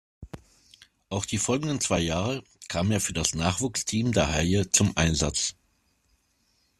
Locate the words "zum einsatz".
4.71-5.53